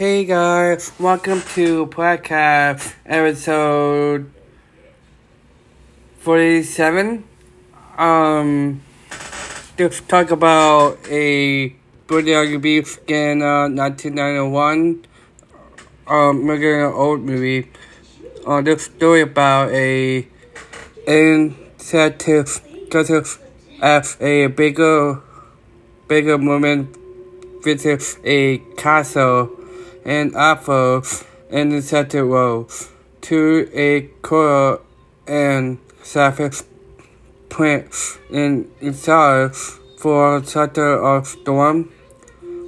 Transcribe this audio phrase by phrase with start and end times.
[0.00, 4.32] Hey guys, welcome to podcast episode
[6.20, 7.22] 47.
[7.98, 8.80] Um,
[9.76, 11.76] to talk about a
[12.06, 12.78] British rugby
[13.08, 15.04] in uh, 1991.
[16.06, 17.70] Um, we're getting an old movie.
[18.46, 20.26] Uh, this story about a
[21.06, 22.62] incentive
[23.82, 25.20] as a bigger,
[26.08, 26.88] bigger woman
[27.62, 29.59] visits a castle
[30.04, 32.68] and offers an incentive role
[33.22, 34.82] to a coral
[35.26, 36.64] and surface
[37.48, 39.54] prince in inside
[39.98, 41.92] for shelter of storm.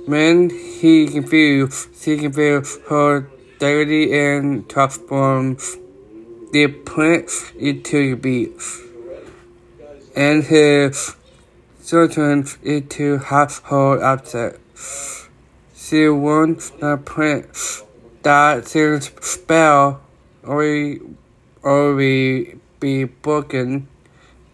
[0.06, 3.28] When he confused, she feel her
[3.58, 5.78] deity and transforms
[6.52, 8.82] the prince into a beast.
[10.14, 11.16] And his
[11.86, 15.28] children into half household objects.
[15.92, 17.84] She warns the uh, prince
[18.22, 20.00] that spell
[20.42, 20.64] or
[21.62, 21.94] or
[22.80, 23.88] be broken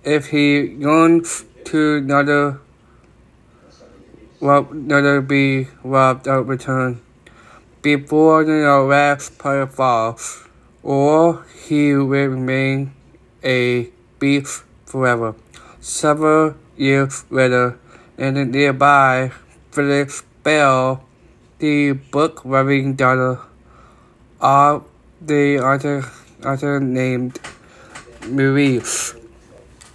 [0.03, 2.56] if he yearns to another uh,
[4.41, 7.00] well, another uh, be robbed of return
[7.83, 10.42] before the last part falls,
[10.83, 12.91] or he will remain
[13.44, 15.36] a beast forever.
[15.78, 17.78] Several years later,
[18.19, 19.31] in the nearby
[19.70, 21.05] village Belle,
[21.59, 23.41] the book loving daughter
[24.41, 24.84] of
[25.20, 26.09] the author,
[26.45, 27.41] author named
[28.28, 29.15] Maurice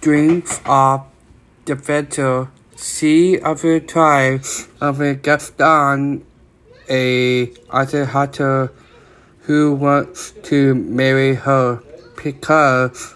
[0.02, 1.06] dreams of
[1.64, 2.50] the future.
[2.76, 6.26] She other tries of a Gaston,
[6.90, 8.70] a other hunter
[9.42, 11.82] who wants to marry her
[12.22, 13.14] because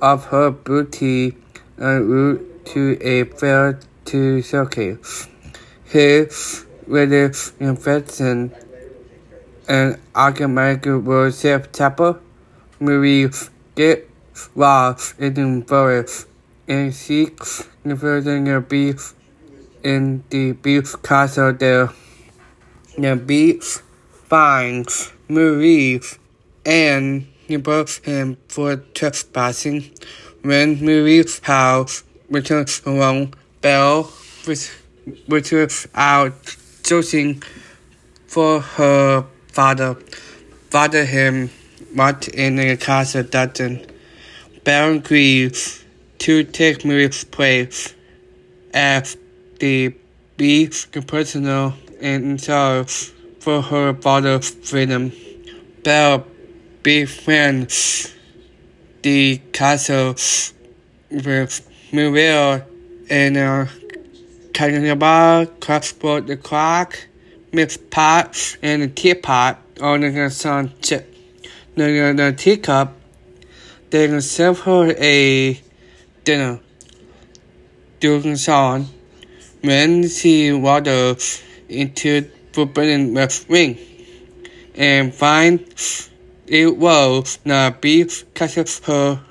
[0.00, 1.36] of her beauty
[1.76, 5.28] and route to a fair to showcase
[5.84, 8.52] his religious infection
[9.68, 12.18] and automatic worship chapel.
[12.80, 13.28] Marie
[13.74, 14.08] get
[15.18, 16.26] in the forest
[16.68, 19.14] and seeks the beast
[19.82, 21.90] in the beast castle there.
[22.98, 23.82] The beast
[24.26, 26.00] finds Marie
[26.64, 29.90] and rebukes him for trespassing.
[30.42, 34.10] When Marie's house returns alone, Belle
[35.28, 37.42] returns out searching
[38.26, 39.94] for her father.
[40.70, 41.50] Father him
[41.94, 43.86] locked in the castle dungeon.
[44.64, 45.84] Baron agrees
[46.18, 47.94] to take Marie's place
[48.72, 49.16] as
[49.58, 49.94] the
[50.36, 55.12] beast personal and in charge for her father's freedom.
[55.82, 56.26] Belle
[56.82, 58.12] befriends
[59.02, 60.14] the castle
[61.10, 62.62] with Muriel
[63.10, 63.66] and uh,
[64.52, 67.08] uh, Cannibal, Crossboard the Clock,
[67.52, 71.14] Miss Pot, and the Teapot on the sun chip.
[71.74, 72.94] The, the teacup,
[73.90, 75.60] they can serve her a
[76.24, 76.60] dinner
[78.00, 78.88] during song
[79.62, 83.78] when she wanders into Forbidden West Wing
[84.74, 86.10] and finds
[86.46, 89.22] it was not be catches her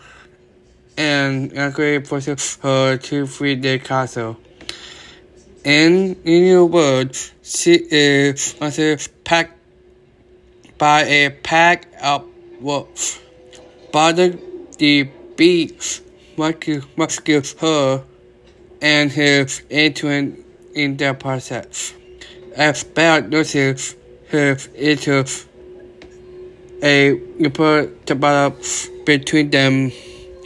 [0.97, 4.37] and agree forces her to free the castle.
[5.63, 9.53] In the words, she is uh, also packed
[10.79, 12.25] by a pack of
[12.59, 13.19] wolves.
[13.91, 14.15] But
[14.79, 15.03] the
[15.35, 16.01] beast
[16.35, 18.03] rescues her
[18.81, 21.93] and his intuition in the process.
[22.55, 23.95] As Belle notices
[24.29, 25.25] her into
[26.81, 27.21] a
[28.05, 29.91] develops between them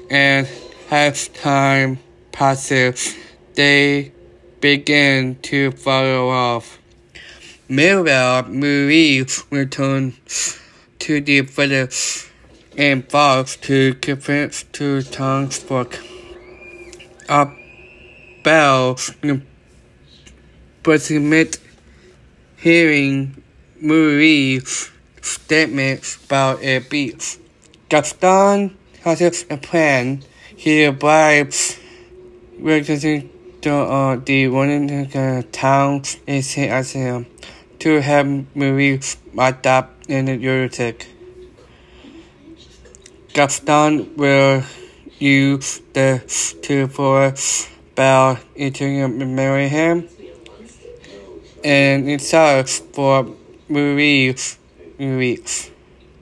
[0.10, 0.46] and
[0.92, 2.00] as time
[2.34, 3.16] passes,
[3.54, 4.12] they
[4.62, 6.80] begin to follow off.
[7.68, 10.60] Meanwhile, Marie returns
[11.00, 12.30] to the village
[12.78, 16.00] and vows to confess to Tom's book.
[17.30, 17.48] A
[18.44, 18.98] bell
[20.84, 21.58] but admit
[22.58, 23.42] hearing
[23.82, 24.92] Marie's
[25.22, 27.40] statements about a beast.
[27.90, 30.24] Gaston has a plan.
[30.56, 31.80] He bribes
[32.60, 33.35] residents
[33.66, 37.26] to uh, the one in uh, town in Saint Asylum
[37.80, 38.28] to have
[39.34, 41.08] locked up in the lunatic.
[43.34, 44.62] Gaston will
[45.18, 46.22] use the
[46.62, 47.34] two for
[47.96, 50.10] Belle into marry him
[51.64, 53.36] and it serves for
[53.68, 54.60] movies
[55.00, 55.72] weeks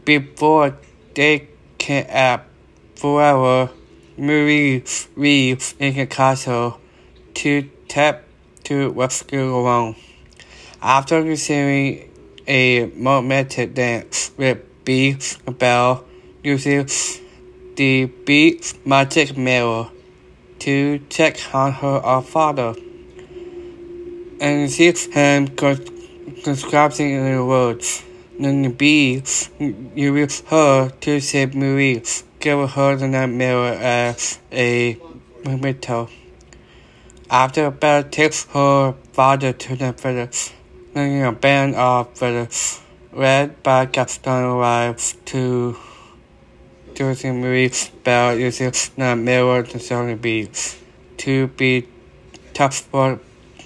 [0.06, 0.78] before
[1.14, 2.48] they can act
[2.96, 3.70] forever.
[4.16, 4.82] Marie
[5.18, 6.80] leaves in the castle
[7.36, 8.24] to tap
[8.66, 9.96] to rescue alone.
[10.82, 12.10] After receiving
[12.48, 16.04] a romantic dance with B Belle
[16.44, 16.88] using
[17.76, 19.90] the beat magic mirror
[20.60, 22.76] to check on her father.
[24.40, 25.46] And sees him
[26.44, 28.04] describing the words.
[28.40, 29.22] Then B
[29.96, 32.02] uses her to save Marie,
[32.40, 34.98] give her the mirror as a
[35.46, 36.10] memento.
[37.30, 40.52] After Belle takes her father to the village,
[40.94, 42.80] then a band of village
[43.12, 45.78] led by Gaston arrives to
[46.94, 47.72] Josie Marie
[48.04, 50.50] Belle uses the mirror to suddenly be
[51.18, 51.88] to be
[52.54, 53.20] tough for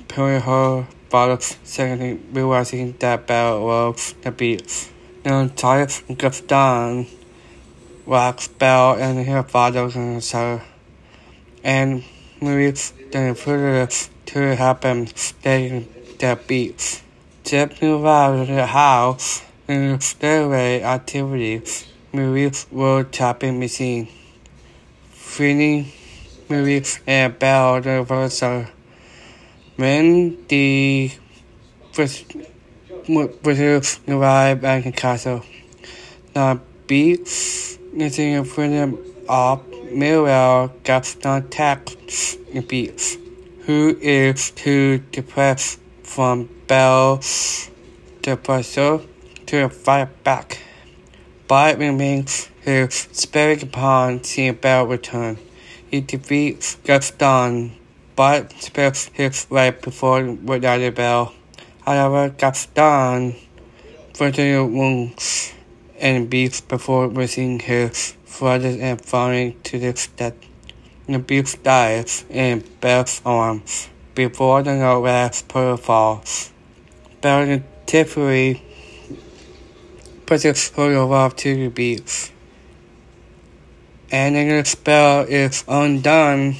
[0.07, 4.89] pulling her father secondly realizing that Belle was the beat.
[5.23, 7.07] The entire Gaston
[8.05, 10.61] walks Belle and her father and her
[11.63, 12.03] and
[12.41, 12.73] Marie
[13.11, 13.87] then further
[14.27, 15.87] to happen stating
[16.19, 17.01] the beat.
[17.43, 21.61] Jeff knew about the house and stairway activity
[22.13, 24.07] Movies were tapping machine.
[25.11, 25.91] Feeling
[26.49, 28.45] Marie and Belle the versa.
[28.45, 28.65] Uh,
[29.75, 31.11] when the
[33.43, 35.43] British arrived at the castle,
[36.33, 38.97] the beat missing a freedom
[39.29, 43.19] of Muriel Gaston the beat,
[43.65, 47.17] who is too depressed from Belle
[48.23, 48.99] the Buster
[49.47, 50.59] to fight back.
[51.47, 55.37] But remains his spirit upon seeing Belle return.
[55.89, 57.75] He defeats Gaston,
[58.15, 61.33] but spares his life before without Belle.
[61.85, 63.35] However, Gaston
[64.13, 65.53] further wounds
[65.99, 70.35] and beats before losing his brothers and falling to the death.
[71.07, 76.51] The beast dies in Belle's arms before the last pearl falls.
[77.21, 78.61] Belle typically
[80.25, 82.33] pushes her love to the beast.
[84.11, 86.55] And then the spell is undone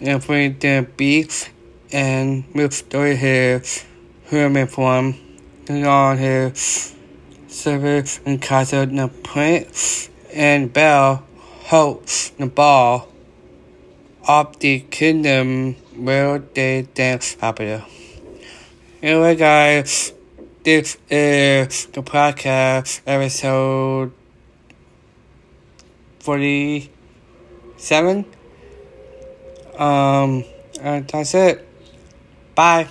[0.00, 1.50] and free the beast
[1.92, 3.84] and restore his
[4.24, 5.14] human form
[5.68, 6.93] on his
[7.54, 11.22] service and castle the prince and Belle
[11.64, 13.08] holds the ball
[14.26, 17.84] of the kingdom where they dance happily.
[19.02, 20.12] Anyway, guys,
[20.64, 24.12] this is the podcast episode
[26.20, 28.24] 47.
[29.78, 30.44] Um,
[30.80, 31.68] and that's it.
[32.54, 32.88] Bye.